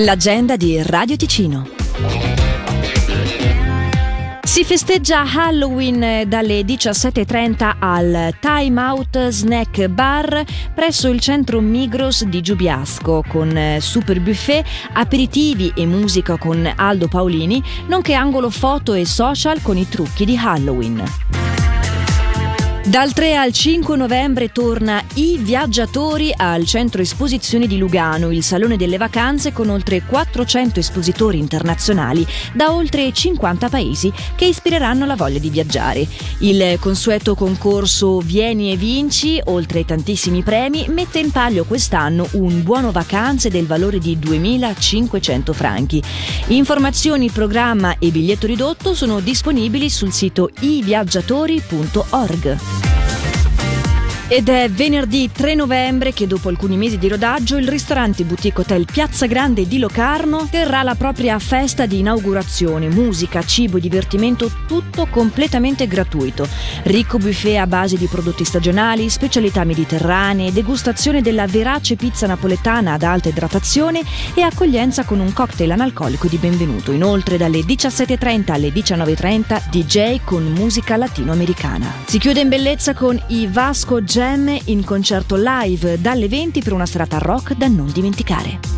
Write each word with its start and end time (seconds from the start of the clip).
L'agenda 0.00 0.54
di 0.54 0.80
Radio 0.80 1.16
Ticino. 1.16 1.68
Si 4.42 4.62
festeggia 4.62 5.24
Halloween 5.28 6.28
dalle 6.28 6.60
17.30 6.60 7.74
al 7.80 8.32
Time 8.40 8.80
Out 8.80 9.28
Snack 9.28 9.88
Bar 9.88 10.44
presso 10.72 11.08
il 11.08 11.18
centro 11.18 11.60
Migros 11.60 12.24
di 12.26 12.40
Giubiasco 12.40 13.24
con 13.26 13.78
super 13.80 14.20
buffet, 14.20 14.64
aperitivi 14.92 15.72
e 15.74 15.84
musica 15.84 16.36
con 16.36 16.72
Aldo 16.76 17.08
Paolini, 17.08 17.60
nonché 17.88 18.14
angolo 18.14 18.50
foto 18.50 18.94
e 18.94 19.04
social 19.04 19.60
con 19.62 19.76
i 19.76 19.88
trucchi 19.88 20.24
di 20.24 20.36
Halloween. 20.36 21.02
Dal 22.88 23.12
3 23.12 23.36
al 23.36 23.52
5 23.52 23.96
novembre 23.98 24.50
torna 24.50 25.04
I 25.16 25.36
Viaggiatori 25.36 26.32
al 26.34 26.64
Centro 26.64 27.02
Esposizioni 27.02 27.66
di 27.66 27.76
Lugano, 27.76 28.30
il 28.30 28.42
salone 28.42 28.78
delle 28.78 28.96
vacanze 28.96 29.52
con 29.52 29.68
oltre 29.68 30.04
400 30.06 30.80
espositori 30.80 31.38
internazionali 31.38 32.26
da 32.54 32.72
oltre 32.72 33.12
50 33.12 33.68
paesi 33.68 34.10
che 34.34 34.46
ispireranno 34.46 35.04
la 35.04 35.16
voglia 35.16 35.38
di 35.38 35.50
viaggiare. 35.50 36.08
Il 36.38 36.78
consueto 36.80 37.34
concorso 37.34 38.20
Vieni 38.20 38.72
e 38.72 38.76
vinci, 38.76 39.38
oltre 39.44 39.80
ai 39.80 39.84
tantissimi 39.84 40.42
premi, 40.42 40.86
mette 40.88 41.18
in 41.18 41.30
palio 41.30 41.66
quest'anno 41.66 42.26
un 42.32 42.62
buono 42.62 42.90
vacanze 42.90 43.50
del 43.50 43.66
valore 43.66 43.98
di 43.98 44.16
2.500 44.16 45.52
franchi. 45.52 46.02
Informazioni, 46.46 47.28
programma 47.28 47.98
e 47.98 48.08
biglietto 48.08 48.46
ridotto 48.46 48.94
sono 48.94 49.20
disponibili 49.20 49.90
sul 49.90 50.10
sito 50.10 50.48
iviaggiatori.org. 50.60 52.77
Ed 54.30 54.50
è 54.50 54.68
venerdì 54.68 55.30
3 55.32 55.54
novembre 55.54 56.12
che 56.12 56.26
dopo 56.26 56.50
alcuni 56.50 56.76
mesi 56.76 56.98
di 56.98 57.08
rodaggio 57.08 57.56
il 57.56 57.66
ristorante 57.66 58.24
boutique 58.24 58.62
hotel 58.62 58.84
Piazza 58.84 59.24
Grande 59.24 59.66
di 59.66 59.78
Locarno 59.78 60.46
terrà 60.50 60.82
la 60.82 60.94
propria 60.94 61.38
festa 61.38 61.86
di 61.86 62.00
inaugurazione, 62.00 62.90
musica, 62.90 63.42
cibo, 63.42 63.78
divertimento, 63.78 64.50
tutto 64.66 65.06
completamente 65.06 65.86
gratuito. 65.86 66.46
Ricco 66.82 67.16
buffet 67.16 67.56
a 67.56 67.66
base 67.66 67.96
di 67.96 68.04
prodotti 68.04 68.44
stagionali, 68.44 69.08
specialità 69.08 69.64
mediterranee, 69.64 70.52
degustazione 70.52 71.22
della 71.22 71.46
verace 71.46 71.96
pizza 71.96 72.26
napoletana 72.26 72.92
ad 72.92 73.04
alta 73.04 73.30
idratazione 73.30 74.02
e 74.34 74.42
accoglienza 74.42 75.04
con 75.04 75.20
un 75.20 75.32
cocktail 75.32 75.70
analcolico 75.70 76.26
di 76.26 76.36
benvenuto. 76.36 76.92
Inoltre 76.92 77.38
dalle 77.38 77.60
17.30 77.60 78.52
alle 78.52 78.68
19.30 78.68 79.70
DJ 79.70 80.20
con 80.22 80.44
musica 80.52 80.98
latinoamericana. 80.98 81.90
Si 82.04 82.18
chiude 82.18 82.40
in 82.40 82.50
bellezza 82.50 82.92
con 82.92 83.18
i 83.28 83.46
Vasco 83.50 84.02
Jazz 84.02 84.16
Jam 84.18 84.52
in 84.64 84.84
concerto 84.84 85.36
live 85.36 86.00
dalle 86.00 86.26
20 86.26 86.60
per 86.60 86.72
una 86.72 86.86
serata 86.86 87.18
rock 87.18 87.54
da 87.54 87.68
non 87.68 87.88
dimenticare. 87.92 88.77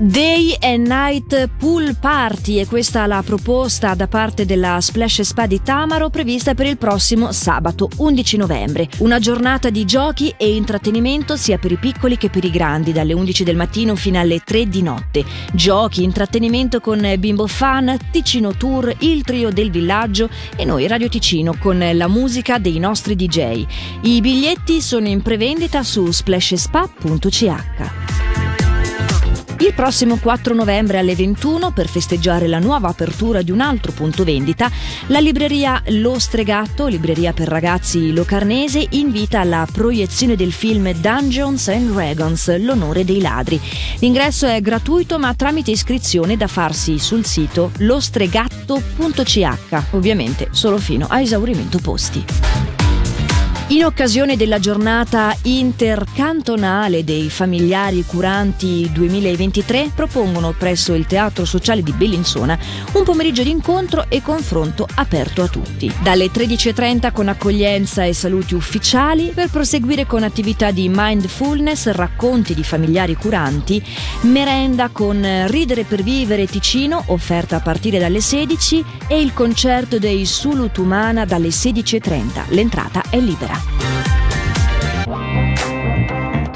Day 0.00 0.56
and 0.60 0.86
Night 0.86 1.50
Pool 1.58 1.96
Party 1.98 2.60
e 2.60 2.66
questa 2.66 3.04
la 3.06 3.20
proposta 3.24 3.94
da 3.94 4.06
parte 4.06 4.46
della 4.46 4.80
Splash 4.80 5.22
Spa 5.22 5.46
di 5.46 5.60
Tamaro 5.60 6.08
prevista 6.08 6.54
per 6.54 6.66
il 6.66 6.78
prossimo 6.78 7.32
sabato 7.32 7.90
11 7.96 8.36
novembre. 8.36 8.88
Una 8.98 9.18
giornata 9.18 9.70
di 9.70 9.84
giochi 9.84 10.32
e 10.36 10.54
intrattenimento 10.54 11.36
sia 11.36 11.58
per 11.58 11.72
i 11.72 11.78
piccoli 11.78 12.16
che 12.16 12.30
per 12.30 12.44
i 12.44 12.50
grandi, 12.50 12.92
dalle 12.92 13.12
11 13.12 13.42
del 13.42 13.56
mattino 13.56 13.96
fino 13.96 14.20
alle 14.20 14.38
3 14.38 14.68
di 14.68 14.82
notte. 14.82 15.24
Giochi, 15.52 16.04
intrattenimento 16.04 16.78
con 16.78 17.14
Bimbo 17.18 17.48
Fan, 17.48 17.98
Ticino 18.12 18.56
Tour, 18.56 18.94
il 19.00 19.24
trio 19.24 19.50
del 19.50 19.72
villaggio 19.72 20.28
e 20.54 20.64
noi 20.64 20.86
Radio 20.86 21.08
Ticino 21.08 21.56
con 21.58 21.84
la 21.92 22.06
musica 22.06 22.58
dei 22.58 22.78
nostri 22.78 23.16
DJ. 23.16 23.66
I 24.02 24.20
biglietti 24.20 24.80
sono 24.80 25.08
in 25.08 25.22
prevendita 25.22 25.82
su 25.82 26.08
splashspa.ch. 26.08 28.07
Il 29.60 29.74
prossimo 29.74 30.18
4 30.18 30.54
novembre 30.54 30.98
alle 30.98 31.16
21, 31.16 31.72
per 31.72 31.88
festeggiare 31.88 32.46
la 32.46 32.60
nuova 32.60 32.88
apertura 32.88 33.42
di 33.42 33.50
un 33.50 33.60
altro 33.60 33.90
punto 33.90 34.22
vendita, 34.22 34.70
la 35.08 35.18
libreria 35.18 35.82
Lo 35.88 36.18
Stregatto, 36.18 36.86
libreria 36.86 37.32
per 37.32 37.48
ragazzi 37.48 38.12
locarnese, 38.12 38.86
invita 38.90 39.40
alla 39.40 39.66
proiezione 39.70 40.36
del 40.36 40.52
film 40.52 40.92
Dungeons 40.92 41.68
and 41.68 41.90
Dragons, 41.90 42.56
l'onore 42.58 43.04
dei 43.04 43.20
ladri. 43.20 43.60
L'ingresso 43.98 44.46
è 44.46 44.60
gratuito 44.60 45.18
ma 45.18 45.34
tramite 45.34 45.72
iscrizione 45.72 46.36
da 46.36 46.46
farsi 46.46 47.00
sul 47.00 47.26
sito 47.26 47.72
lostregatto.ch, 47.78 49.48
ovviamente 49.90 50.48
solo 50.52 50.78
fino 50.78 51.06
a 51.08 51.20
esaurimento 51.20 51.78
posti. 51.78 52.47
In 53.70 53.84
occasione 53.84 54.38
della 54.38 54.58
giornata 54.58 55.36
intercantonale 55.42 57.04
dei 57.04 57.28
familiari 57.28 58.02
curanti 58.02 58.90
2023 58.90 59.90
propongono 59.94 60.54
presso 60.56 60.94
il 60.94 61.04
Teatro 61.04 61.44
Sociale 61.44 61.82
di 61.82 61.92
Bellinzona 61.92 62.58
un 62.92 63.04
pomeriggio 63.04 63.42
di 63.42 63.50
incontro 63.50 64.06
e 64.08 64.22
confronto 64.22 64.88
aperto 64.94 65.42
a 65.42 65.48
tutti. 65.48 65.92
Dalle 66.02 66.30
13.30 66.30 67.12
con 67.12 67.28
accoglienza 67.28 68.04
e 68.04 68.14
saluti 68.14 68.54
ufficiali 68.54 69.32
per 69.34 69.50
proseguire 69.50 70.06
con 70.06 70.22
attività 70.22 70.70
di 70.70 70.90
mindfulness, 70.90 71.90
racconti 71.90 72.54
di 72.54 72.64
familiari 72.64 73.16
curanti, 73.16 73.84
merenda 74.22 74.88
con 74.88 75.44
Ridere 75.48 75.84
per 75.84 76.02
vivere 76.02 76.46
Ticino 76.46 77.02
offerta 77.08 77.56
a 77.56 77.60
partire 77.60 77.98
dalle 77.98 78.22
16 78.22 78.82
e 79.08 79.20
il 79.20 79.34
concerto 79.34 79.98
dei 79.98 80.24
Sulutumana 80.24 81.26
dalle 81.26 81.48
16.30. 81.48 82.44
L'entrata 82.48 83.02
è 83.10 83.20
libera. 83.20 83.57